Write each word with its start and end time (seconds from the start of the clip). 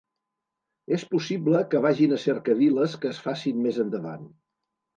És 0.97 1.03
possible 1.11 1.61
que 1.75 1.83
vagin 1.85 2.17
a 2.17 2.19
cercaviles 2.25 2.99
que 3.05 3.13
es 3.13 3.23
facin 3.29 3.63
més 3.69 3.81
endavant. 3.87 4.29